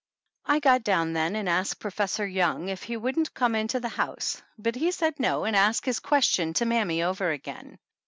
I 0.47 0.57
got 0.57 0.83
down 0.83 1.13
then 1.13 1.35
and 1.35 1.47
asked 1.47 1.77
Professor 1.79 2.25
Young 2.25 2.69
if 2.69 2.81
he 2.81 2.97
wouldn't 2.97 3.35
come 3.35 3.53
into 3.53 3.79
the 3.79 3.87
house, 3.89 4.41
but 4.57 4.73
he 4.73 4.89
said 4.91 5.19
no 5.19 5.43
and 5.43 5.55
asked 5.55 5.85
his 5.85 5.99
question 5.99 6.55
to 6.55 6.65
mammy 6.65 7.03
over 7.03 7.29
again. 7.29 7.77